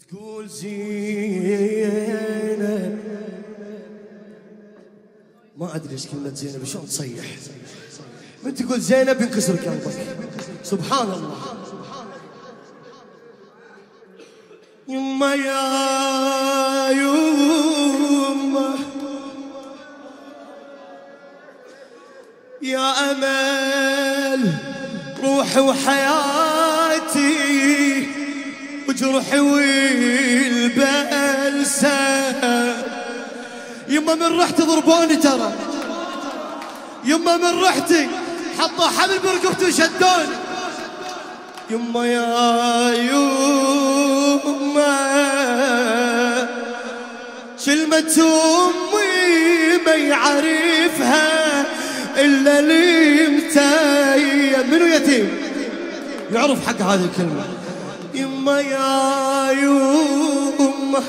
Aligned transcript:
تقول 0.00 0.48
زينب. 0.48 1.92
ما 5.56 5.76
أدري 5.76 5.92
إيش 5.92 6.06
كلمة 6.06 6.34
زينب 6.34 6.64
شلون 6.64 6.86
تصيح؟ 6.86 7.24
من 8.42 8.54
تقول 8.54 8.80
زينب 8.80 9.20
ينكسر 9.20 9.56
قلبك. 9.56 10.06
سبحان 10.64 11.12
الله. 11.12 11.36
يما 14.88 15.34
يا 15.34 16.90
يما. 16.90 18.74
يا 22.62 23.10
أمل 23.10 24.54
روحي 25.22 25.60
وحياتي. 25.60 27.32
وجرحي 28.92 29.40
والبلسه 29.40 30.82
يما 33.88 34.14
من 34.14 34.40
رحت 34.40 34.60
ضربوني 34.62 35.16
ترى. 35.16 35.52
يما 37.04 37.36
من 37.36 37.62
رحتي 37.62 38.08
حطوا 38.58 38.86
حبل 38.86 39.18
برقبتي 39.18 39.64
وشدوني. 39.64 40.36
يما 41.70 42.06
يا 42.06 42.92
يما 42.92 43.32
كلمة 47.66 48.18
أمي 48.64 49.76
ما 49.86 49.94
يعرفها 49.94 51.64
إلا 52.16 52.60
متيم 53.28 54.70
منو 54.70 54.86
يتيم؟ 54.86 55.28
يعرف 56.32 56.66
حق 56.66 56.80
هذه 56.82 57.04
الكلمة. 57.04 57.61
يما 58.14 58.60
يا 58.60 59.50
يما 59.52 61.02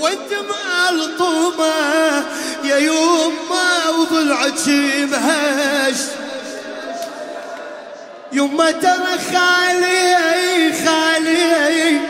والدمع 0.00 0.90
الطومة 0.90 2.24
يا 2.64 2.76
يما 2.76 3.88
وضلعك 3.98 4.68
مهش. 5.10 5.96
يما 8.32 8.70
ترى 8.70 9.18
خالي 9.32 10.72
خالي. 10.84 12.00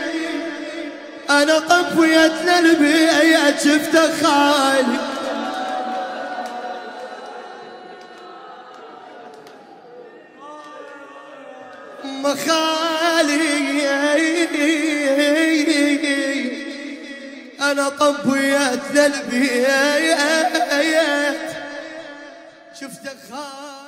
أنا 1.29 1.59
طفيت 1.59 2.31
للبيت 2.45 3.59
شفته 3.59 4.23
خالي. 4.23 4.99
ما 12.03 12.35
خالي. 12.35 13.87
أنا 17.61 17.89
طفيت 17.89 18.81
للبيت 18.93 20.17
شفته 22.79 23.11
خالي. 23.31 23.87